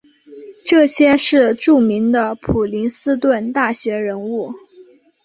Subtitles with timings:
[0.65, 4.51] 这些是著名的普林斯顿大学人物。